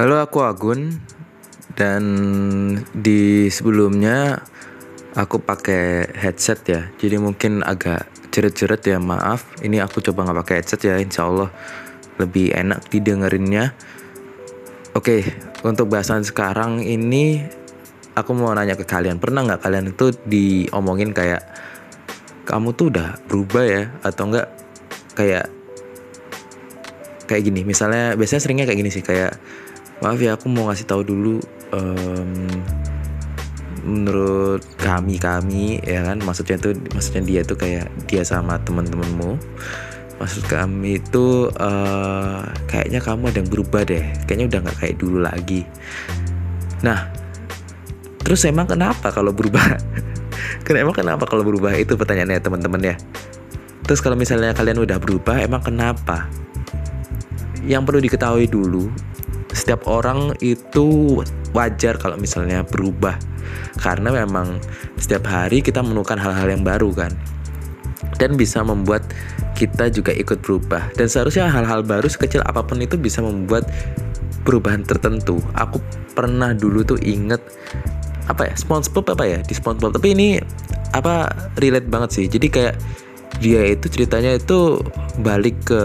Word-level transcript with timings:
Halo, 0.00 0.16
aku 0.16 0.40
Agun 0.40 0.96
dan 1.76 2.00
di 2.96 3.52
sebelumnya 3.52 4.40
aku 5.12 5.44
pakai 5.44 6.08
headset 6.16 6.64
ya. 6.64 6.88
Jadi 6.96 7.20
mungkin 7.20 7.60
agak 7.60 8.08
ceret-ceret 8.32 8.80
ya, 8.80 8.96
maaf. 8.96 9.60
Ini 9.60 9.84
aku 9.84 10.00
coba 10.00 10.24
nggak 10.24 10.40
pakai 10.40 10.54
headset 10.56 10.80
ya, 10.88 10.96
insya 10.96 11.28
Allah 11.28 11.52
lebih 12.16 12.48
enak 12.48 12.88
didengerinnya. 12.88 13.76
Oke, 14.96 15.20
untuk 15.68 15.92
bahasan 15.92 16.24
sekarang 16.24 16.80
ini 16.80 17.44
aku 18.16 18.32
mau 18.32 18.56
nanya 18.56 18.80
ke 18.80 18.88
kalian, 18.88 19.20
pernah 19.20 19.44
nggak 19.44 19.60
kalian 19.60 19.92
itu 19.92 20.16
diomongin 20.24 21.12
kayak 21.12 21.44
kamu 22.48 22.72
tuh 22.72 22.88
udah 22.88 23.20
berubah 23.28 23.64
ya 23.68 23.82
atau 24.00 24.32
enggak 24.32 24.48
kayak 25.12 25.44
kayak 27.28 27.42
gini 27.44 27.68
misalnya 27.68 28.16
biasanya 28.16 28.40
seringnya 28.40 28.64
kayak 28.64 28.80
gini 28.80 28.90
sih 28.90 29.04
kayak 29.04 29.36
maaf 30.00 30.18
ya 30.20 30.36
aku 30.36 30.48
mau 30.48 30.68
ngasih 30.68 30.88
tahu 30.88 31.04
dulu 31.04 31.40
um, 31.76 32.48
menurut 33.84 34.64
kami 34.80 35.16
kami 35.16 35.80
ya 35.84 36.04
kan? 36.04 36.20
Maksudnya 36.20 36.60
tuh 36.60 36.76
maksudnya 36.92 37.22
dia 37.24 37.40
tuh 37.44 37.56
kayak 37.56 37.88
dia 38.08 38.24
sama 38.24 38.60
teman-temanmu 38.60 39.40
maksud 40.20 40.44
kami 40.52 41.00
itu 41.00 41.48
uh, 41.56 42.44
kayaknya 42.68 43.00
kamu 43.00 43.32
ada 43.32 43.38
yang 43.40 43.50
berubah 43.50 43.82
deh. 43.88 44.04
Kayaknya 44.28 44.46
udah 44.52 44.58
nggak 44.68 44.78
kayak 44.84 44.96
dulu 45.00 45.18
lagi. 45.24 45.64
Nah 46.84 47.08
terus 48.20 48.44
emang 48.44 48.68
kenapa 48.68 49.08
kalau 49.12 49.32
berubah? 49.32 49.64
Emang 50.70 50.94
kenapa 50.94 51.26
kalau 51.26 51.42
berubah? 51.42 51.74
Itu 51.74 51.98
pertanyaannya 51.98 52.38
teman-teman 52.38 52.94
ya. 52.94 52.94
Terus 53.82 53.98
kalau 53.98 54.14
misalnya 54.14 54.54
kalian 54.54 54.78
udah 54.86 55.02
berubah 55.02 55.42
emang 55.42 55.66
kenapa? 55.66 56.30
Yang 57.66 57.82
perlu 57.90 58.00
diketahui 58.06 58.46
dulu 58.46 58.86
setiap 59.50 59.86
orang 59.90 60.34
itu 60.38 61.20
wajar 61.54 61.98
kalau 61.98 62.16
misalnya 62.16 62.62
berubah. 62.62 63.18
Karena 63.80 64.14
memang 64.14 64.62
setiap 65.00 65.26
hari 65.26 65.64
kita 65.64 65.82
menemukan 65.82 66.20
hal-hal 66.20 66.46
yang 66.50 66.62
baru 66.62 66.92
kan? 66.94 67.12
Dan 68.20 68.36
bisa 68.36 68.60
membuat 68.60 69.02
kita 69.56 69.90
juga 69.90 70.14
ikut 70.14 70.40
berubah. 70.44 70.92
Dan 70.94 71.10
seharusnya 71.10 71.50
hal-hal 71.50 71.82
baru 71.82 72.06
sekecil 72.06 72.44
apa 72.46 72.62
pun 72.62 72.78
itu 72.80 72.94
bisa 73.00 73.24
membuat 73.24 73.66
perubahan 74.44 74.84
tertentu. 74.84 75.40
Aku 75.56 75.80
pernah 76.14 76.52
dulu 76.52 76.84
tuh 76.84 77.00
inget 77.00 77.40
apa 78.30 78.46
ya 78.46 78.54
SpongeBob 78.54 79.18
apa 79.18 79.24
ya 79.26 79.38
di 79.42 79.54
SpongeBob. 79.56 79.98
Tapi 79.98 80.08
ini 80.14 80.28
apa 80.94 81.28
relate 81.58 81.88
banget 81.90 82.10
sih. 82.14 82.26
Jadi 82.30 82.46
kayak 82.48 82.76
dia 83.40 83.62
itu 83.72 83.88
ceritanya 83.88 84.36
itu 84.36 84.78
balik 85.24 85.56
ke 85.64 85.82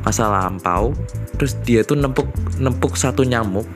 masa 0.00 0.28
lampau 0.28 0.96
terus 1.36 1.56
dia 1.64 1.84
tuh 1.84 1.96
nempuk 1.96 2.28
nempuk 2.56 2.96
satu 2.96 3.24
nyamuk 3.24 3.68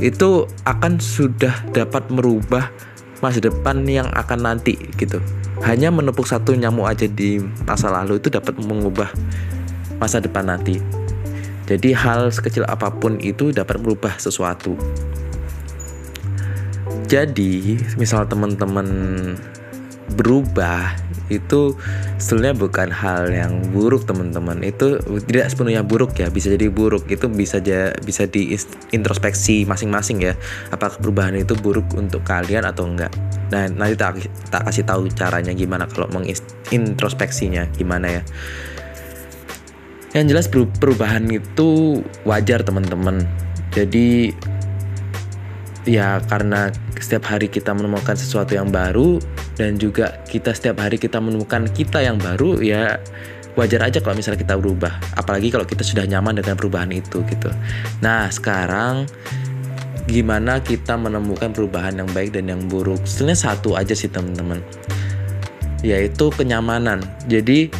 itu 0.00 0.48
akan 0.64 0.96
sudah 0.96 1.52
dapat 1.76 2.08
merubah 2.08 2.72
masa 3.20 3.38
depan 3.38 3.84
yang 3.84 4.08
akan 4.16 4.48
nanti 4.48 4.74
gitu. 4.96 5.20
Hanya 5.60 5.92
menepuk 5.92 6.24
satu 6.24 6.56
nyamuk 6.56 6.88
aja 6.88 7.04
di 7.04 7.36
masa 7.68 7.92
lalu 7.92 8.16
itu 8.16 8.32
dapat 8.32 8.56
mengubah 8.56 9.12
masa 10.00 10.24
depan 10.24 10.48
nanti. 10.48 10.80
Jadi 11.68 11.92
hal 11.92 12.32
sekecil 12.32 12.64
apa 12.66 12.88
pun 12.90 13.20
itu 13.20 13.52
dapat 13.52 13.78
merubah 13.78 14.16
sesuatu. 14.16 14.74
Jadi, 17.06 17.78
misal 17.98 18.26
teman-teman 18.26 18.86
berubah 20.20 20.92
itu 21.32 21.72
sebenarnya 22.20 22.56
bukan 22.60 22.88
hal 22.92 23.32
yang 23.32 23.64
buruk 23.72 24.04
teman-teman. 24.04 24.60
Itu 24.60 25.00
tidak 25.24 25.48
sepenuhnya 25.48 25.80
buruk 25.80 26.12
ya 26.20 26.28
bisa 26.28 26.52
jadi 26.52 26.68
buruk. 26.68 27.08
Itu 27.08 27.32
bisa 27.32 27.64
aja 27.64 27.96
bisa 28.04 28.28
di 28.28 28.52
introspeksi 28.92 29.64
masing-masing 29.64 30.20
ya 30.20 30.36
apakah 30.68 31.00
perubahan 31.00 31.40
itu 31.40 31.56
buruk 31.56 31.88
untuk 31.96 32.20
kalian 32.28 32.68
atau 32.68 32.84
enggak. 32.84 33.08
Nah 33.48 33.72
nanti 33.72 33.96
tak 33.96 34.20
tak 34.52 34.68
kasih 34.68 34.84
tahu 34.84 35.08
caranya 35.16 35.56
gimana 35.56 35.88
kalau 35.88 36.12
mengintrospeksinya 36.12 37.72
gimana 37.72 38.20
ya. 38.20 38.22
Yang 40.12 40.26
jelas 40.34 40.46
perubahan 40.52 41.24
itu 41.32 42.02
wajar 42.28 42.66
teman-teman. 42.66 43.24
Jadi 43.70 44.34
ya 45.88 46.20
karena 46.28 46.68
setiap 47.00 47.30
hari 47.32 47.48
kita 47.48 47.72
menemukan 47.72 48.12
sesuatu 48.12 48.52
yang 48.52 48.68
baru 48.68 49.16
dan 49.56 49.80
juga 49.80 50.20
kita 50.28 50.52
setiap 50.52 50.84
hari 50.84 51.00
kita 51.00 51.16
menemukan 51.20 51.68
kita 51.72 52.04
yang 52.04 52.20
baru 52.20 52.60
ya 52.60 53.00
wajar 53.58 53.82
aja 53.82 53.98
kalau 53.98 54.16
misalnya 54.16 54.40
kita 54.40 54.54
berubah. 54.58 54.92
Apalagi 55.16 55.50
kalau 55.50 55.66
kita 55.66 55.82
sudah 55.82 56.06
nyaman 56.06 56.38
dengan 56.38 56.54
perubahan 56.54 56.90
itu 56.94 57.22
gitu. 57.26 57.50
Nah 58.04 58.30
sekarang 58.30 59.08
gimana 60.06 60.58
kita 60.62 60.98
menemukan 60.98 61.54
perubahan 61.54 61.98
yang 62.02 62.08
baik 62.10 62.34
dan 62.34 62.50
yang 62.50 62.62
buruk? 62.70 63.02
Sebenarnya 63.06 63.52
satu 63.52 63.74
aja 63.74 63.94
sih 63.94 64.10
teman-teman. 64.10 64.62
Yaitu 65.80 66.30
kenyamanan. 66.34 67.00
Jadi 67.26 67.72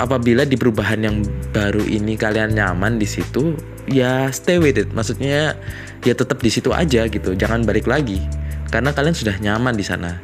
apabila 0.00 0.42
di 0.42 0.58
perubahan 0.58 1.00
yang 1.06 1.16
baru 1.54 1.84
ini 1.86 2.18
kalian 2.18 2.58
nyaman 2.58 2.98
di 2.98 3.06
situ 3.06 3.54
ya 3.86 4.28
stay 4.32 4.58
with 4.58 4.80
it. 4.80 4.90
Maksudnya 4.90 5.54
ya 6.04 6.14
tetap 6.14 6.38
di 6.40 6.50
situ 6.52 6.70
aja 6.70 7.08
gitu. 7.08 7.34
Jangan 7.34 7.64
balik 7.64 7.88
lagi. 7.88 8.20
Karena 8.70 8.92
kalian 8.92 9.16
sudah 9.16 9.36
nyaman 9.40 9.74
di 9.74 9.84
sana 9.84 10.20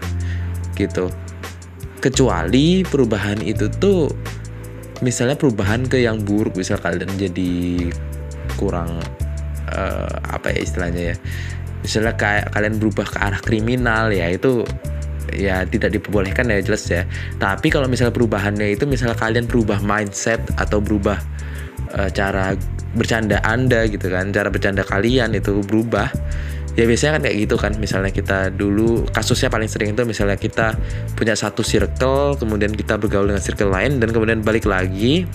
gitu. 0.76 1.08
Kecuali 2.00 2.84
perubahan 2.84 3.40
itu 3.44 3.68
tuh 3.68 4.08
misalnya 5.04 5.36
perubahan 5.36 5.84
ke 5.88 6.00
yang 6.00 6.20
buruk 6.20 6.56
misal 6.56 6.76
kalian 6.80 7.08
jadi 7.16 7.88
kurang 8.60 9.00
uh, 9.72 10.12
apa 10.28 10.52
ya 10.52 10.60
istilahnya 10.60 11.02
ya 11.12 11.16
misalnya 11.80 12.12
kayak 12.16 12.52
kalian 12.52 12.76
berubah 12.76 13.08
ke 13.08 13.16
arah 13.16 13.40
kriminal 13.40 14.12
ya 14.12 14.28
itu 14.28 14.64
ya 15.32 15.64
tidak 15.64 15.96
diperbolehkan 15.96 16.50
ya 16.50 16.60
jelas 16.60 16.84
ya. 16.90 17.06
Tapi 17.38 17.70
kalau 17.70 17.86
misalnya 17.86 18.12
perubahannya 18.12 18.74
itu 18.74 18.84
misalnya 18.84 19.16
kalian 19.16 19.46
berubah 19.46 19.78
mindset 19.80 20.42
atau 20.58 20.82
berubah 20.82 21.16
uh, 21.94 22.10
cara 22.10 22.54
bercanda 22.94 23.38
anda 23.46 23.86
gitu 23.86 24.10
kan 24.10 24.34
cara 24.34 24.50
bercanda 24.50 24.82
kalian 24.82 25.34
itu 25.36 25.62
berubah. 25.62 26.10
Ya 26.78 26.86
biasanya 26.86 27.18
kan 27.18 27.22
kayak 27.26 27.36
gitu 27.44 27.56
kan 27.58 27.72
misalnya 27.82 28.14
kita 28.14 28.54
dulu 28.54 29.02
kasusnya 29.10 29.50
paling 29.50 29.66
sering 29.66 29.90
itu 29.92 30.06
misalnya 30.06 30.38
kita 30.38 30.78
punya 31.18 31.34
satu 31.34 31.66
circle 31.66 32.38
kemudian 32.38 32.70
kita 32.70 32.94
bergaul 32.94 33.26
dengan 33.26 33.42
circle 33.42 33.74
lain 33.74 33.98
dan 33.98 34.14
kemudian 34.14 34.38
balik 34.40 34.70
lagi 34.70 35.26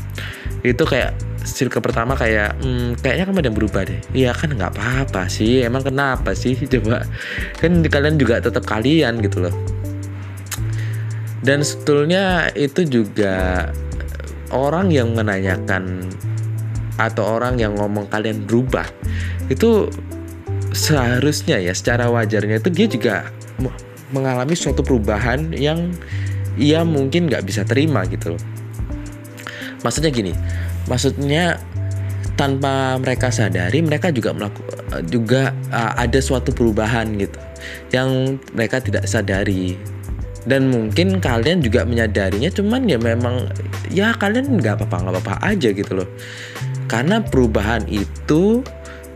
itu 0.64 0.84
kayak 0.88 1.12
circle 1.46 1.84
pertama 1.84 2.18
kayak 2.18 2.58
hmm, 2.64 2.98
kayaknya 3.04 3.30
kamu 3.30 3.38
ada 3.44 3.48
yang 3.52 3.58
berubah 3.58 3.82
deh. 3.86 4.00
Iya 4.16 4.32
kan 4.34 4.50
nggak 4.56 4.72
apa-apa 4.80 5.28
sih 5.28 5.62
emang 5.62 5.84
kenapa 5.86 6.34
sih? 6.34 6.56
Coba 6.72 7.04
kan 7.60 7.72
kalian 7.84 8.16
juga 8.16 8.42
tetap 8.42 8.64
kalian 8.64 9.20
gitu 9.22 9.46
loh. 9.46 9.56
Dan 11.46 11.62
sebetulnya 11.62 12.50
itu 12.58 12.82
juga 12.90 13.70
orang 14.50 14.90
yang 14.90 15.14
menanyakan 15.14 16.10
atau 16.96 17.40
orang 17.40 17.60
yang 17.60 17.76
ngomong 17.76 18.08
kalian 18.08 18.48
berubah 18.48 18.88
itu 19.52 19.92
seharusnya 20.76 21.60
ya 21.60 21.72
secara 21.72 22.12
wajarnya 22.12 22.60
itu 22.60 22.70
dia 22.72 22.88
juga 22.88 23.16
mengalami 24.12 24.54
suatu 24.54 24.84
perubahan 24.84 25.56
yang 25.56 25.92
ia 26.60 26.84
mungkin 26.84 27.28
nggak 27.32 27.44
bisa 27.48 27.64
terima 27.64 28.04
gitu 28.08 28.36
loh. 28.36 28.44
Maksudnya 29.84 30.12
gini 30.12 30.34
maksudnya 30.86 31.60
tanpa 32.36 33.00
mereka 33.00 33.32
sadari 33.32 33.80
mereka 33.80 34.12
juga 34.12 34.36
melakukan 34.36 35.08
juga 35.08 35.56
uh, 35.72 35.96
ada 35.96 36.20
suatu 36.20 36.52
perubahan 36.52 37.16
gitu 37.16 37.40
yang 37.96 38.40
mereka 38.52 38.84
tidak 38.84 39.08
sadari. 39.08 39.80
Dan 40.46 40.70
mungkin 40.70 41.18
kalian 41.18 41.66
juga 41.66 41.82
menyadarinya 41.90 42.54
cuman 42.54 42.86
ya 42.86 43.02
memang 43.02 43.50
ya 43.90 44.14
kalian 44.14 44.62
nggak 44.62 44.78
apa-apa 44.78 45.02
nggak 45.02 45.14
apa-apa 45.18 45.36
aja 45.42 45.74
gitu 45.74 46.06
loh 46.06 46.10
karena 46.85 47.22
perubahan 47.22 47.85
itu 47.90 48.62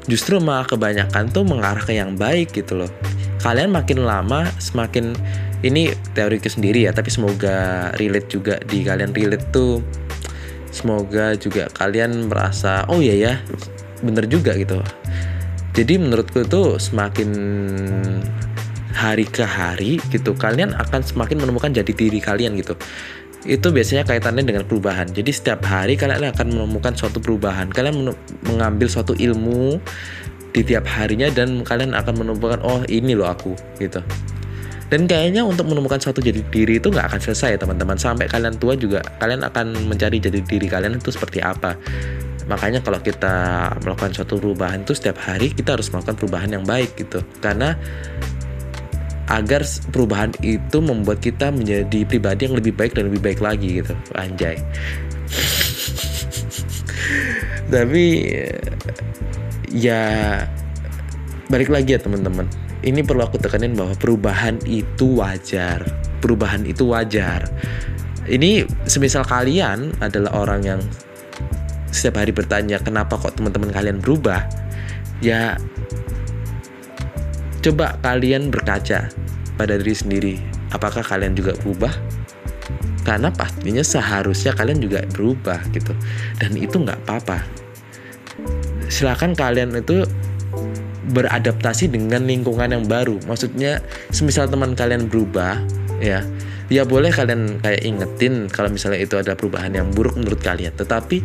justru 0.09 0.41
malah 0.41 0.65
kebanyakan 0.65 1.29
tuh 1.29 1.45
mengarah 1.45 1.81
ke 1.81 1.93
yang 1.97 2.17
baik 2.17 2.53
gitu 2.53 2.85
loh. 2.85 2.91
Kalian 3.39 3.71
makin 3.71 4.03
lama 4.03 4.49
semakin 4.57 5.13
ini 5.61 5.93
teoriku 6.17 6.49
sendiri 6.49 6.89
ya 6.89 6.91
tapi 6.91 7.13
semoga 7.13 7.89
relate 8.01 8.27
juga 8.31 8.57
di 8.65 8.81
kalian 8.81 9.13
relate 9.13 9.45
tuh. 9.53 9.85
Semoga 10.69 11.33
juga 11.37 11.69
kalian 11.73 12.29
merasa 12.29 12.85
oh 12.89 13.01
iya 13.01 13.15
ya 13.15 13.33
bener 14.01 14.25
juga 14.25 14.57
gitu. 14.57 14.81
Jadi 15.77 16.01
menurutku 16.01 16.43
tuh 16.49 16.81
semakin 16.81 17.29
hari 18.99 19.23
ke 19.23 19.45
hari 19.47 20.01
gitu 20.11 20.35
kalian 20.35 20.75
akan 20.75 20.99
semakin 20.99 21.39
menemukan 21.39 21.71
jadi 21.71 21.87
diri 21.95 22.19
kalian 22.19 22.59
gitu 22.59 22.75
itu 23.47 23.71
biasanya 23.71 24.03
kaitannya 24.03 24.43
dengan 24.43 24.67
perubahan. 24.67 25.07
Jadi 25.07 25.31
setiap 25.31 25.63
hari 25.63 25.95
kalian 25.95 26.27
akan 26.35 26.47
menemukan 26.51 26.91
suatu 26.91 27.23
perubahan. 27.23 27.71
Kalian 27.71 28.11
mengambil 28.43 28.91
suatu 28.91 29.15
ilmu 29.15 29.79
di 30.51 30.61
tiap 30.65 30.83
harinya 30.89 31.31
dan 31.31 31.63
kalian 31.63 31.95
akan 31.95 32.25
menemukan 32.25 32.59
oh 32.65 32.83
ini 32.91 33.15
loh 33.15 33.31
aku 33.31 33.55
gitu. 33.79 34.03
Dan 34.89 35.05
kayaknya 35.05 35.45
untuk 35.45 35.69
menemukan 35.69 36.01
suatu 36.01 36.17
jadi 36.17 36.41
diri 36.49 36.81
itu 36.81 36.89
nggak 36.89 37.13
akan 37.13 37.21
selesai 37.21 37.61
teman-teman. 37.61 37.95
Sampai 37.95 38.25
kalian 38.27 38.57
tua 38.57 38.75
juga 38.75 38.99
kalian 39.21 39.45
akan 39.45 39.87
mencari 39.87 40.19
jadi 40.19 40.41
diri 40.43 40.67
kalian 40.67 40.99
itu 40.99 41.13
seperti 41.13 41.39
apa. 41.39 41.77
makanya 42.49 42.81
kalau 42.81 42.97
kita 42.97 43.69
melakukan 43.85 44.09
suatu 44.09 44.41
perubahan 44.41 44.81
itu 44.81 44.97
setiap 44.97 45.21
hari 45.21 45.53
kita 45.53 45.77
harus 45.77 45.93
melakukan 45.93 46.17
perubahan 46.17 46.49
yang 46.49 46.65
baik 46.65 46.97
gitu 46.97 47.21
karena 47.45 47.77
agar 49.29 49.61
perubahan 49.93 50.33
itu 50.41 50.81
membuat 50.81 51.21
kita 51.21 51.53
menjadi 51.53 52.01
pribadi 52.03 52.49
yang 52.49 52.57
lebih 52.57 52.73
baik 52.73 52.97
dan 52.97 53.13
lebih 53.13 53.21
baik 53.21 53.39
lagi 53.39 53.85
gitu. 53.85 53.93
Anjay. 54.17 54.57
Tapi 57.73 58.05
ya 59.69 60.01
balik 61.47 61.69
lagi 61.69 61.93
ya 61.93 62.01
teman-teman. 62.01 62.49
Ini 62.79 63.03
perlu 63.05 63.21
aku 63.21 63.37
tekanin 63.37 63.77
bahwa 63.77 63.93
perubahan 63.93 64.57
itu 64.65 65.21
wajar. 65.21 65.85
Perubahan 66.23 66.65
itu 66.65 66.89
wajar. 66.89 67.45
Ini 68.25 68.65
semisal 68.89 69.25
kalian 69.25 69.93
adalah 70.01 70.41
orang 70.41 70.61
yang 70.65 70.81
setiap 71.89 72.21
hari 72.21 72.29
bertanya 72.29 72.77
kenapa 72.79 73.17
kok 73.17 73.37
teman-teman 73.37 73.73
kalian 73.73 73.97
berubah? 74.01 74.45
Ya 75.19 75.59
coba 77.59 77.99
kalian 78.01 78.49
berkaca 78.49 79.11
pada 79.59 79.73
diri 79.75 79.95
sendiri. 79.95 80.35
Apakah 80.71 81.03
kalian 81.03 81.35
juga 81.35 81.55
berubah? 81.59 81.91
Karena 83.03 83.33
pastinya 83.33 83.81
seharusnya 83.81 84.53
kalian 84.53 84.79
juga 84.79 85.03
berubah 85.11 85.59
gitu. 85.75 85.91
Dan 86.39 86.55
itu 86.55 86.79
nggak 86.79 87.03
apa-apa. 87.03 87.43
Silakan 88.87 89.35
kalian 89.35 89.75
itu 89.75 90.05
beradaptasi 91.09 91.89
dengan 91.89 92.23
lingkungan 92.29 92.69
yang 92.69 92.85
baru. 92.85 93.17
Maksudnya 93.25 93.81
semisal 94.13 94.45
teman 94.47 94.77
kalian 94.77 95.09
berubah 95.09 95.57
ya 95.99 96.23
ya 96.69 96.85
boleh 96.85 97.09
kalian 97.09 97.59
kayak 97.59 97.81
ingetin 97.81 98.47
kalau 98.47 98.69
misalnya 98.69 99.01
itu 99.01 99.17
ada 99.17 99.33
perubahan 99.33 99.73
yang 99.73 99.89
buruk 99.89 100.15
menurut 100.15 100.39
kalian. 100.39 100.71
Tetapi 100.77 101.17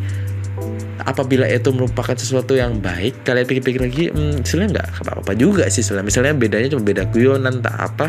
apabila 1.05 1.45
itu 1.45 1.69
merupakan 1.71 2.17
sesuatu 2.17 2.57
yang 2.57 2.81
baik 2.81 3.29
kalian 3.29 3.45
pikir-pikir 3.45 3.81
lagi 3.81 4.05
hmm, 4.09 4.41
sebenarnya 4.45 4.81
nggak 4.81 4.89
apa-apa 5.05 5.33
juga 5.37 5.69
sih 5.69 5.85
sebenarnya. 5.85 6.09
Misalnya 6.09 6.33
bedanya 6.37 6.69
cuma 6.73 6.83
beda 6.85 7.03
guyonan 7.13 7.61
tak 7.61 7.77
apa. 7.77 8.07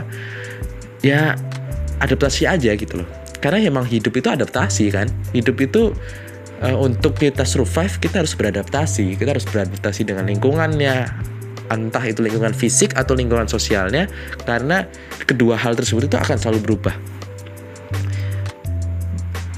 Ya 1.03 1.35
adaptasi 1.99 2.47
aja 2.47 2.71
gitu 2.73 3.03
loh. 3.03 3.09
Karena 3.43 3.61
emang 3.61 3.85
hidup 3.85 4.15
itu 4.15 4.31
adaptasi 4.31 4.89
kan. 4.89 5.11
Hidup 5.35 5.59
itu 5.59 5.91
uh, 6.63 6.77
untuk 6.79 7.19
kita 7.19 7.43
survive 7.43 7.99
kita 7.99 8.23
harus 8.23 8.33
beradaptasi. 8.33 9.19
Kita 9.19 9.35
harus 9.35 9.45
beradaptasi 9.45 10.07
dengan 10.07 10.31
lingkungannya. 10.31 10.95
Entah 11.65 12.03
itu 12.05 12.21
lingkungan 12.21 12.53
fisik 12.53 12.93
atau 12.93 13.17
lingkungan 13.17 13.49
sosialnya 13.49 14.05
karena 14.45 14.85
kedua 15.25 15.57
hal 15.57 15.73
tersebut 15.73 16.05
itu 16.07 16.17
akan 16.17 16.37
selalu 16.37 16.59
berubah. 16.61 16.95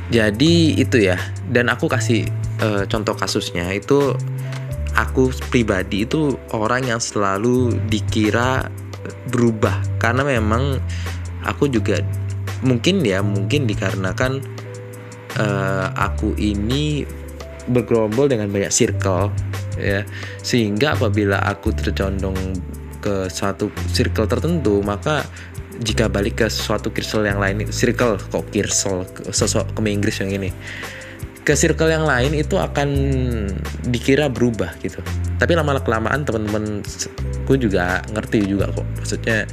Jadi 0.09 0.79
itu 0.79 1.03
ya. 1.03 1.19
Dan 1.47 1.67
aku 1.67 1.91
kasih 1.91 2.46
uh, 2.61 2.83
contoh 2.89 3.15
kasusnya 3.17 3.69
itu 3.73 4.13
aku 4.97 5.29
pribadi 5.53 6.03
itu 6.03 6.33
orang 6.53 6.89
yang 6.89 7.01
selalu 7.01 7.77
dikira 7.87 8.67
berubah. 9.29 9.77
Karena 10.01 10.25
memang 10.25 10.81
aku 11.45 11.69
juga 11.69 12.01
mungkin 12.65 13.05
ya 13.05 13.21
mungkin 13.21 13.69
dikarenakan 13.69 14.41
uh, 15.37 15.87
aku 15.93 16.33
ini 16.41 17.05
bergerombol 17.69 18.31
dengan 18.31 18.49
banyak 18.49 18.73
circle 18.73 19.29
ya. 19.77 20.01
Sehingga 20.41 20.97
apabila 20.97 21.43
aku 21.45 21.71
tercondong 21.77 22.35
ke 22.97 23.29
satu 23.29 23.69
circle 23.93 24.25
tertentu 24.25 24.81
maka 24.81 25.21
jika 25.77 26.09
balik 26.09 26.41
ke 26.41 26.47
suatu 26.49 26.89
circle 26.89 27.29
yang 27.29 27.37
lain 27.37 27.69
circle 27.69 28.17
kok 28.17 28.49
circle 28.49 29.05
sosok 29.29 29.77
ke 29.77 29.79
Inggris 29.85 30.17
yang 30.17 30.33
ini 30.33 30.49
ke 31.47 31.55
circle 31.55 31.87
yang 31.87 32.03
lain 32.03 32.35
itu 32.35 32.59
akan 32.59 32.91
dikira 33.87 34.27
berubah 34.27 34.75
gitu. 34.83 34.99
Tapi 35.39 35.55
lama 35.55 35.79
kelamaan 35.79 36.27
teman-teman 36.27 36.83
aku 37.47 37.55
juga 37.55 38.03
ngerti 38.11 38.43
juga 38.43 38.67
kok. 38.75 38.83
Maksudnya 38.99 39.47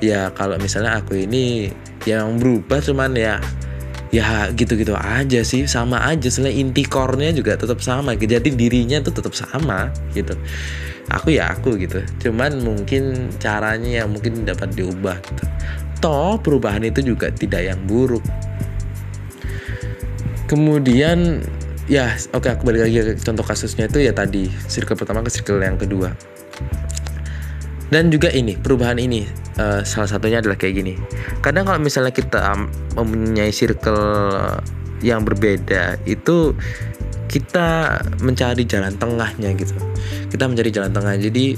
ya 0.00 0.32
kalau 0.32 0.56
misalnya 0.56 0.96
aku 0.96 1.28
ini 1.28 1.68
yang 2.08 2.40
berubah 2.40 2.80
cuman 2.80 3.12
ya 3.12 3.36
ya 4.08 4.48
gitu-gitu 4.56 4.96
aja 4.96 5.44
sih. 5.44 5.68
Sama 5.68 6.08
aja 6.08 6.32
sebenarnya 6.32 6.56
inti 6.56 6.88
core-nya 6.88 7.36
juga 7.36 7.60
tetap 7.60 7.84
sama. 7.84 8.16
Jadi 8.16 8.56
dirinya 8.56 9.04
tuh 9.04 9.20
tetap 9.20 9.36
sama 9.36 9.92
gitu. 10.16 10.32
Aku 11.12 11.36
ya 11.36 11.52
aku 11.52 11.76
gitu. 11.76 12.00
Cuman 12.24 12.64
mungkin 12.64 13.28
caranya 13.36 14.08
yang 14.08 14.08
mungkin 14.08 14.48
dapat 14.48 14.72
diubah 14.72 15.20
gitu. 15.20 15.44
Toh 16.00 16.40
perubahan 16.40 16.80
itu 16.80 17.04
juga 17.04 17.28
tidak 17.28 17.60
yang 17.60 17.80
buruk 17.84 18.24
kemudian 20.46 21.42
ya 21.86 22.14
oke 22.34 22.50
aku 22.50 22.66
balik 22.66 22.90
lagi 22.90 23.14
contoh 23.22 23.46
kasusnya 23.46 23.86
itu 23.86 24.02
ya 24.02 24.10
tadi 24.10 24.50
circle 24.66 24.98
pertama 24.98 25.22
ke 25.22 25.30
circle 25.30 25.62
yang 25.62 25.78
kedua. 25.78 26.14
Dan 27.86 28.10
juga 28.10 28.34
ini 28.34 28.58
perubahan 28.58 28.98
ini 28.98 29.22
uh, 29.62 29.86
salah 29.86 30.10
satunya 30.10 30.42
adalah 30.42 30.58
kayak 30.58 30.74
gini. 30.82 30.94
Kadang 31.38 31.70
kalau 31.70 31.78
misalnya 31.78 32.10
kita 32.10 32.42
mempunyai 32.98 33.54
circle 33.54 34.02
yang 35.06 35.22
berbeda 35.22 35.94
itu 36.02 36.56
kita 37.30 38.00
mencari 38.22 38.66
jalan 38.66 38.94
tengahnya 38.98 39.54
gitu. 39.54 39.74
Kita 40.30 40.50
mencari 40.50 40.70
jalan 40.74 40.90
tengah. 40.90 41.14
Jadi 41.14 41.54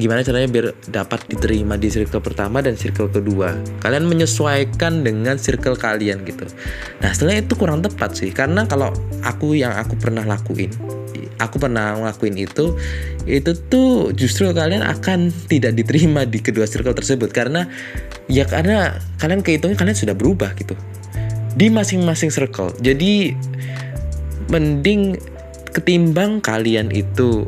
gimana 0.00 0.24
caranya 0.24 0.48
biar 0.48 0.66
dapat 0.88 1.26
diterima 1.28 1.76
di 1.76 1.92
circle 1.92 2.22
pertama 2.22 2.62
dan 2.64 2.78
circle 2.78 3.10
kedua. 3.12 3.56
Kalian 3.84 4.08
menyesuaikan 4.08 5.04
dengan 5.04 5.36
circle 5.36 5.76
kalian 5.76 6.24
gitu. 6.24 6.48
Nah 7.04 7.10
setelah 7.12 7.40
itu 7.42 7.52
kurang 7.58 7.84
tepat 7.84 8.16
sih 8.16 8.30
karena 8.32 8.64
kalau 8.64 8.94
aku 9.26 9.58
yang 9.58 9.74
aku 9.76 9.98
pernah 9.98 10.24
lakuin 10.24 10.72
aku 11.36 11.60
pernah 11.60 11.96
ngelakuin 11.96 12.36
itu 12.36 12.76
itu 13.28 13.50
tuh 13.68 14.12
justru 14.16 14.48
kalian 14.52 14.84
akan 14.84 15.32
tidak 15.50 15.76
diterima 15.76 16.24
di 16.24 16.40
kedua 16.40 16.64
circle 16.64 16.96
tersebut. 16.96 17.30
Karena 17.32 17.68
ya 18.30 18.48
karena 18.48 18.96
kalian 19.20 19.42
kehitungnya 19.44 19.76
kalian 19.76 19.96
sudah 19.96 20.14
berubah 20.16 20.54
gitu. 20.56 20.74
Di 21.56 21.72
masing-masing 21.72 22.28
circle. 22.28 22.72
Jadi 22.80 23.32
mending 24.52 25.16
ketimbang 25.72 26.38
kalian 26.40 26.92
itu 26.92 27.44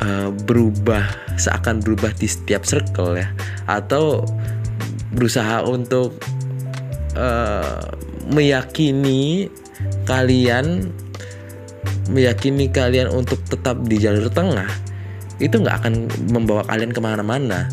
uh, 0.00 0.30
berubah 0.44 1.23
seakan 1.36 1.82
berubah 1.82 2.14
di 2.16 2.26
setiap 2.28 2.66
circle 2.66 3.18
ya. 3.18 3.28
Atau 3.66 4.26
berusaha 5.14 5.62
untuk 5.66 6.18
uh, 7.14 7.94
meyakini 8.30 9.48
kalian 10.08 10.90
meyakini 12.12 12.68
kalian 12.68 13.08
untuk 13.08 13.40
tetap 13.48 13.80
di 13.88 13.96
jalur 13.96 14.28
tengah 14.28 14.68
itu 15.40 15.56
nggak 15.56 15.82
akan 15.82 15.94
membawa 16.30 16.62
kalian 16.68 16.92
ke 16.94 17.00
mana-mana. 17.00 17.66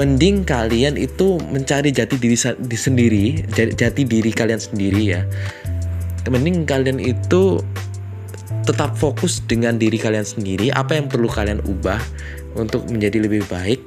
Mending 0.00 0.48
kalian 0.48 0.96
itu 0.96 1.36
mencari 1.52 1.92
jati 1.92 2.16
diri 2.16 2.32
di 2.64 2.78
sendiri 2.80 3.24
jati 3.52 4.08
diri 4.08 4.32
kalian 4.32 4.56
sendiri 4.56 5.02
ya. 5.04 5.20
Mending 6.24 6.64
kalian 6.64 6.96
itu 6.96 7.60
tetap 8.62 8.94
fokus 8.94 9.42
dengan 9.44 9.76
diri 9.76 9.98
kalian 9.98 10.22
sendiri 10.22 10.70
apa 10.70 10.94
yang 10.94 11.10
perlu 11.10 11.26
kalian 11.26 11.58
ubah 11.66 11.98
untuk 12.56 12.88
menjadi 12.88 13.24
lebih 13.24 13.44
baik 13.48 13.80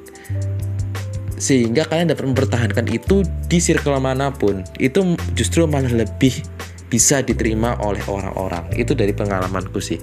sehingga 1.35 1.83
kalian 1.85 2.15
dapat 2.15 2.25
mempertahankan 2.31 2.85
itu 2.89 3.21
di 3.51 3.59
circle 3.59 3.99
mana 3.99 4.31
pun. 4.31 4.63
Itu 4.79 5.19
justru 5.35 5.67
malah 5.67 5.91
lebih 5.91 6.41
bisa 6.87 7.19
diterima 7.21 7.75
oleh 7.83 8.01
orang-orang. 8.07 8.71
Itu 8.73 8.95
dari 8.95 9.11
pengalamanku 9.11 9.77
sih. 9.83 9.99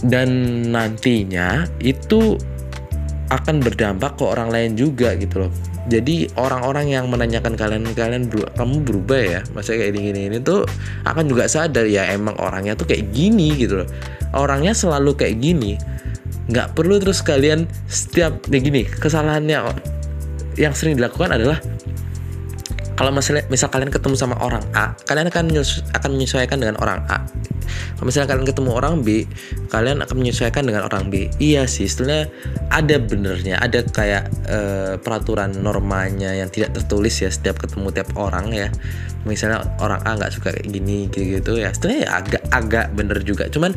Dan 0.00 0.30
nantinya 0.72 1.68
itu 1.82 2.38
akan 3.30 3.60
berdampak 3.60 4.16
ke 4.16 4.24
orang 4.24 4.48
lain 4.48 4.72
juga 4.78 5.12
gitu 5.18 5.46
loh. 5.46 5.52
Jadi 5.90 6.28
orang-orang 6.38 6.92
yang 6.92 7.10
menanyakan 7.10 7.56
kalian 7.58 7.84
kalian 7.92 8.30
kamu 8.30 8.76
berubah 8.84 9.20
ya? 9.20 9.40
Masa 9.52 9.74
kayak 9.74 9.96
gini 9.96 10.30
ini 10.30 10.38
tuh 10.38 10.64
akan 11.04 11.24
juga 11.26 11.50
sadar 11.50 11.88
ya 11.88 12.08
emang 12.14 12.36
orangnya 12.38 12.78
tuh 12.78 12.86
kayak 12.86 13.10
gini 13.10 13.58
gitu 13.58 13.84
loh. 13.84 13.88
Orangnya 14.32 14.70
selalu 14.70 15.18
kayak 15.18 15.36
gini 15.42 15.74
nggak 16.50 16.74
perlu 16.74 16.98
terus 16.98 17.22
kalian 17.22 17.70
setiap 17.86 18.42
kayak 18.50 18.62
gini 18.66 18.82
kesalahannya 18.86 19.62
yang 20.58 20.74
sering 20.74 20.98
dilakukan 20.98 21.30
adalah 21.30 21.62
kalau 23.00 23.16
misalnya 23.16 23.48
misal 23.48 23.72
kalian 23.72 23.88
ketemu 23.88 24.12
sama 24.12 24.36
orang 24.44 24.60
A 24.76 24.92
kalian 25.08 25.32
akan 25.32 25.56
akan 25.96 26.10
menyesuaikan 26.12 26.60
dengan 26.60 26.76
orang 26.84 27.00
A. 27.08 27.24
Kalau 27.96 28.12
misalnya 28.12 28.28
kalian 28.34 28.44
ketemu 28.44 28.70
orang 28.76 28.94
B 29.00 29.24
kalian 29.72 30.04
akan 30.04 30.16
menyesuaikan 30.20 30.68
dengan 30.68 30.84
orang 30.84 31.08
B. 31.08 31.32
Iya 31.40 31.64
sih 31.64 31.88
sebenarnya 31.88 32.28
ada 32.68 32.96
benernya 33.00 33.56
ada 33.56 33.80
kayak 33.88 34.28
uh, 34.52 34.94
peraturan 35.00 35.56
normanya 35.56 36.36
yang 36.36 36.52
tidak 36.52 36.76
tertulis 36.76 37.24
ya 37.24 37.32
setiap 37.32 37.62
ketemu 37.64 37.88
tiap 37.88 38.12
orang 38.20 38.52
ya 38.52 38.68
misalnya 39.28 39.64
orang 39.80 40.00
A 40.08 40.16
nggak 40.16 40.32
suka 40.32 40.48
kayak 40.54 40.68
gini 40.68 41.08
gitu, 41.12 41.36
-gitu 41.36 41.52
ya 41.60 41.70
sebenarnya 41.76 42.00
ya 42.04 42.10
agak 42.20 42.42
agak 42.50 42.86
bener 42.96 43.18
juga. 43.20 43.44
Cuman 43.52 43.76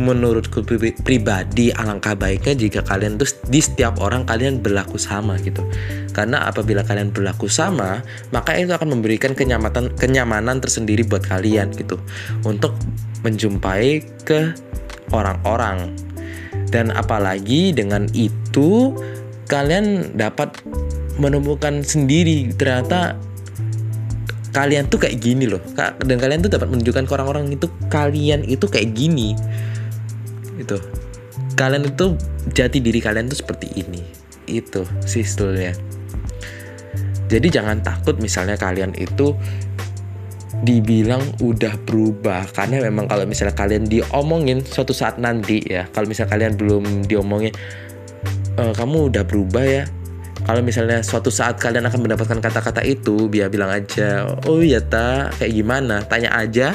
menurutku 0.00 0.64
pribadi 1.04 1.70
alangkah 1.76 2.16
baiknya 2.16 2.56
jika 2.56 2.80
kalian 2.82 3.20
tuh 3.20 3.28
di 3.46 3.60
setiap 3.60 4.00
orang 4.00 4.26
kalian 4.26 4.58
berlaku 4.58 4.96
sama 4.98 5.38
gitu. 5.42 5.62
Karena 6.10 6.48
apabila 6.48 6.82
kalian 6.82 7.14
berlaku 7.14 7.46
sama 7.46 8.02
maka 8.34 8.56
itu 8.58 8.72
akan 8.74 8.98
memberikan 8.98 9.36
kenyamanan 9.36 9.92
kenyamanan 9.94 10.58
tersendiri 10.58 11.06
buat 11.06 11.22
kalian 11.22 11.70
gitu. 11.76 12.00
Untuk 12.42 12.74
menjumpai 13.22 14.02
ke 14.26 14.56
orang-orang. 15.12 15.94
Dan 16.70 16.94
apalagi 16.94 17.74
dengan 17.74 18.06
itu 18.14 18.94
kalian 19.50 20.14
dapat 20.14 20.54
menemukan 21.18 21.82
sendiri. 21.82 22.54
Ternyata 22.54 23.18
kalian 24.50 24.90
tuh 24.90 24.98
kayak 24.98 25.22
gini 25.22 25.46
loh 25.46 25.62
dan 25.78 26.16
kalian 26.18 26.42
tuh 26.42 26.50
dapat 26.50 26.68
menunjukkan 26.74 27.06
ke 27.06 27.12
orang-orang 27.14 27.54
itu 27.54 27.70
kalian 27.86 28.42
itu 28.46 28.66
kayak 28.66 28.94
gini. 28.94 29.38
Itu 30.58 30.78
kalian 31.54 31.86
itu 31.86 32.18
jati 32.52 32.78
diri 32.82 32.98
kalian 32.98 33.30
tuh 33.30 33.38
seperti 33.38 33.70
ini. 33.78 34.02
Itu 34.50 34.82
sistemnya 35.06 35.76
jadi 37.30 37.46
jangan 37.46 37.78
takut 37.86 38.18
misalnya 38.18 38.58
kalian 38.58 38.90
itu 38.98 39.38
dibilang 40.66 41.22
udah 41.38 41.78
berubah. 41.86 42.50
Karena 42.50 42.82
memang 42.82 43.06
kalau 43.06 43.22
misalnya 43.22 43.54
kalian 43.54 43.86
diomongin 43.86 44.66
suatu 44.66 44.90
saat 44.90 45.22
nanti 45.22 45.62
ya 45.62 45.86
kalau 45.94 46.10
misalnya 46.10 46.34
kalian 46.34 46.52
belum 46.58 46.84
diomongin 47.06 47.54
e, 48.58 48.62
kamu 48.74 49.14
udah 49.14 49.22
berubah 49.22 49.62
ya 49.62 49.84
kalau 50.44 50.64
misalnya 50.64 51.04
suatu 51.04 51.28
saat 51.28 51.60
kalian 51.60 51.84
akan 51.86 52.00
mendapatkan 52.00 52.40
kata-kata 52.40 52.80
itu 52.82 53.28
biar 53.28 53.52
bilang 53.52 53.70
aja 53.70 54.24
oh 54.48 54.60
iya 54.64 54.80
ta 54.80 55.28
kayak 55.36 55.52
gimana? 55.52 56.02
Tanya 56.08 56.32
aja. 56.32 56.72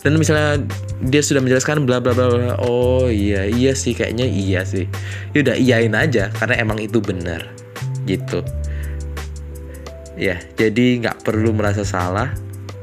Dan 0.00 0.22
misalnya 0.22 0.62
dia 1.02 1.18
sudah 1.18 1.42
menjelaskan 1.42 1.82
bla 1.82 1.98
bla 1.98 2.14
bla 2.14 2.30
bla 2.30 2.54
oh 2.62 3.10
iya 3.10 3.42
iya 3.42 3.74
sih 3.74 3.92
kayaknya 3.92 4.24
iya 4.24 4.62
sih. 4.62 4.86
Ya 5.34 5.44
udah 5.44 5.56
iyain 5.58 5.92
aja 5.92 6.30
karena 6.40 6.62
emang 6.62 6.78
itu 6.80 7.02
benar 7.02 7.42
gitu. 8.06 8.40
Ya 10.16 10.40
jadi 10.56 11.02
nggak 11.02 11.26
perlu 11.26 11.52
merasa 11.52 11.82
salah 11.82 12.32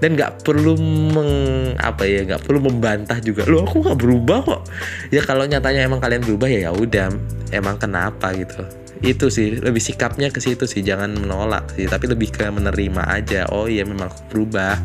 dan 0.03 0.19
nggak 0.19 0.43
perlu 0.43 0.75
meng 1.15 1.31
apa 1.79 2.03
ya 2.03 2.27
nggak 2.27 2.43
perlu 2.43 2.59
membantah 2.59 3.17
juga. 3.23 3.47
Lo 3.47 3.63
aku 3.65 3.81
nggak 3.81 3.97
berubah 3.97 4.39
kok. 4.43 4.61
Ya 5.09 5.23
kalau 5.23 5.47
nyatanya 5.47 5.87
emang 5.87 6.03
kalian 6.03 6.21
berubah 6.21 6.51
ya 6.51 6.69
ya 6.69 6.71
udah 6.75 7.07
emang 7.55 7.79
kenapa 7.79 8.35
gitu 8.35 8.82
itu 9.03 9.27
sih 9.27 9.59
lebih 9.59 9.83
sikapnya 9.83 10.31
ke 10.31 10.39
situ 10.39 10.63
sih 10.63 10.79
jangan 10.79 11.11
menolak 11.11 11.75
sih 11.75 11.91
tapi 11.91 12.07
lebih 12.07 12.31
ke 12.31 12.47
menerima 12.47 13.03
aja. 13.03 13.51
Oh 13.51 13.67
iya 13.67 13.83
memang 13.83 14.07
aku 14.07 14.23
berubah. 14.31 14.79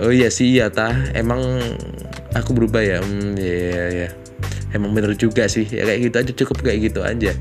Oh 0.00 0.08
iya 0.08 0.32
sih 0.32 0.56
iya 0.56 0.72
tah. 0.72 0.96
Emang 1.12 1.60
aku 2.32 2.56
berubah 2.56 2.80
ya? 2.80 3.04
Hmm, 3.04 3.36
ya, 3.36 3.52
ya, 3.52 3.84
ya. 3.92 4.08
emang 4.72 4.96
bener 4.96 5.12
juga 5.20 5.44
sih. 5.44 5.68
Ya 5.68 5.84
kayak 5.84 6.00
gitu 6.08 6.16
aja 6.16 6.32
cukup 6.32 6.56
kayak 6.64 6.78
gitu 6.88 7.04
aja. 7.04 7.36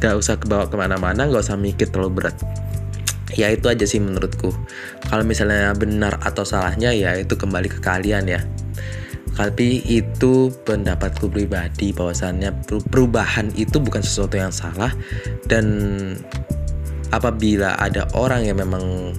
Gak 0.00 0.16
usah 0.16 0.40
kebawa 0.40 0.66
ke 0.66 0.74
mana-mana 0.80 1.28
gak 1.28 1.44
usah 1.44 1.60
mikir 1.60 1.92
terlalu 1.92 2.24
berat. 2.24 2.36
Ya 3.36 3.52
itu 3.52 3.68
aja 3.68 3.84
sih 3.84 4.00
menurutku. 4.00 4.56
Kalau 5.12 5.24
misalnya 5.28 5.76
benar 5.76 6.16
atau 6.24 6.48
salahnya 6.48 6.96
ya 6.96 7.12
itu 7.20 7.36
kembali 7.36 7.68
ke 7.68 7.78
kalian 7.84 8.24
ya 8.24 8.40
tapi 9.32 9.80
itu 9.88 10.52
pendapatku 10.68 11.32
pribadi 11.32 11.96
bahwasannya 11.96 12.52
perubahan 12.92 13.48
itu 13.56 13.80
bukan 13.80 14.04
sesuatu 14.04 14.36
yang 14.36 14.52
salah. 14.52 14.92
Dan 15.48 15.66
apabila 17.08 17.80
ada 17.80 18.08
orang 18.12 18.44
yang 18.44 18.60
memang 18.60 19.16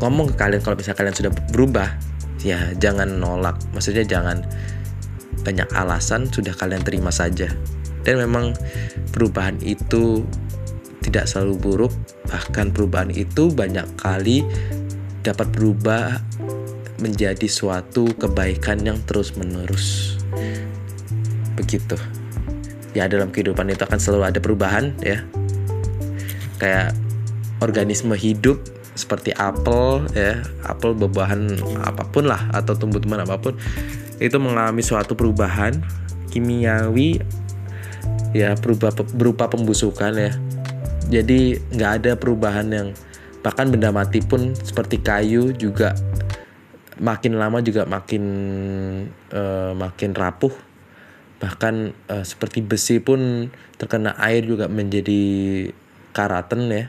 ngomong 0.00 0.32
ke 0.32 0.34
kalian 0.40 0.64
kalau 0.64 0.78
misalnya 0.78 0.98
kalian 1.00 1.16
sudah 1.16 1.32
berubah 1.52 1.88
ya 2.40 2.72
jangan 2.80 3.20
nolak. 3.20 3.60
Maksudnya 3.76 4.08
jangan 4.08 4.40
banyak 5.44 5.68
alasan 5.76 6.32
sudah 6.32 6.56
kalian 6.56 6.80
terima 6.80 7.12
saja. 7.12 7.52
Dan 8.00 8.24
memang 8.24 8.56
perubahan 9.12 9.60
itu 9.60 10.24
tidak 11.04 11.28
selalu 11.28 11.54
buruk, 11.60 11.92
bahkan 12.24 12.72
perubahan 12.72 13.12
itu 13.12 13.52
banyak 13.52 13.84
kali 14.00 14.40
dapat 15.20 15.52
berubah 15.52 16.27
menjadi 16.98 17.46
suatu 17.46 18.10
kebaikan 18.18 18.82
yang 18.82 18.98
terus-menerus. 19.06 20.18
Begitu. 21.54 21.94
Ya 22.94 23.06
dalam 23.06 23.30
kehidupan 23.30 23.70
itu 23.70 23.82
akan 23.86 23.98
selalu 23.98 24.24
ada 24.34 24.38
perubahan 24.42 24.94
ya. 25.02 25.22
Kayak 26.58 26.98
organisme 27.62 28.14
hidup 28.18 28.58
seperti 28.98 29.30
apel 29.38 30.10
ya, 30.10 30.42
apel 30.66 30.94
buah-buahan 30.98 31.62
apa 31.86 32.02
pun 32.10 32.26
lah 32.26 32.50
atau 32.50 32.74
tumbuh-tumbuhan 32.74 33.22
apa 33.22 33.38
pun 33.38 33.54
itu 34.18 34.34
mengalami 34.42 34.82
suatu 34.82 35.14
perubahan 35.14 35.78
kimiawi 36.34 37.22
ya 38.34 38.58
berubah 38.58 38.90
berupa 39.14 39.46
pembusukan 39.46 40.12
ya 40.18 40.32
jadi 41.08 41.62
nggak 41.72 41.92
ada 42.02 42.12
perubahan 42.18 42.66
yang 42.68 42.88
bahkan 43.40 43.70
benda 43.70 43.94
mati 43.94 44.20
pun 44.20 44.52
seperti 44.52 45.00
kayu 45.00 45.54
juga 45.56 45.94
makin 46.98 47.38
lama 47.38 47.62
juga 47.62 47.86
makin 47.86 48.24
uh, 49.30 49.72
makin 49.74 50.10
rapuh 50.14 50.52
bahkan 51.38 51.94
uh, 52.10 52.26
seperti 52.26 52.66
besi 52.66 52.98
pun 52.98 53.50
terkena 53.78 54.18
air 54.18 54.42
juga 54.42 54.66
menjadi 54.66 55.22
karatan 56.10 56.66
ya 56.70 56.84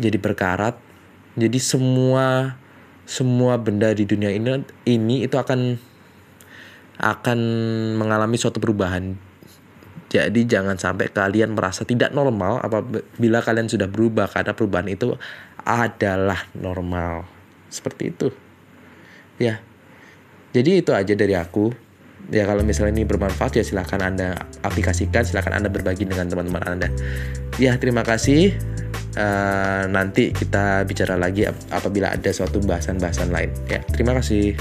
jadi 0.00 0.16
berkarat 0.16 0.80
jadi 1.36 1.58
semua 1.60 2.56
semua 3.04 3.60
benda 3.60 3.92
di 3.92 4.08
dunia 4.08 4.32
ini 4.32 4.64
ini 4.88 5.28
itu 5.28 5.36
akan 5.36 5.76
akan 7.00 7.38
mengalami 8.00 8.40
suatu 8.40 8.56
perubahan 8.56 9.16
jadi 10.10 10.42
jangan 10.42 10.74
sampai 10.74 11.06
kalian 11.14 11.54
merasa 11.54 11.86
tidak 11.86 12.10
normal 12.10 12.58
apabila 12.58 13.38
kalian 13.46 13.70
sudah 13.70 13.86
berubah 13.86 14.26
karena 14.26 14.58
perubahan 14.58 14.90
itu 14.90 15.14
adalah 15.62 16.50
normal. 16.58 17.30
Seperti 17.70 18.10
itu. 18.10 18.49
Ya. 19.40 19.64
Jadi 20.52 20.84
itu 20.84 20.92
aja 20.92 21.14
dari 21.16 21.32
aku. 21.32 21.72
Ya 22.30 22.46
kalau 22.46 22.62
misalnya 22.62 23.00
ini 23.00 23.08
bermanfaat 23.08 23.58
ya 23.58 23.64
silahkan 23.64 23.98
Anda 23.98 24.36
aplikasikan, 24.62 25.24
silahkan 25.24 25.56
Anda 25.56 25.72
berbagi 25.72 26.06
dengan 26.06 26.28
teman-teman 26.28 26.62
Anda. 26.62 26.88
Ya 27.56 27.74
terima 27.80 28.04
kasih. 28.04 28.54
Uh, 29.18 29.90
nanti 29.90 30.30
kita 30.30 30.86
bicara 30.86 31.18
lagi 31.18 31.42
apabila 31.74 32.14
ada 32.14 32.30
suatu 32.30 32.62
bahasan-bahasan 32.62 33.32
lain. 33.34 33.50
Ya 33.66 33.82
terima 33.90 34.14
kasih. 34.14 34.54